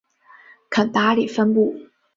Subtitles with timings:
[0.71, 1.75] 肯达里分布。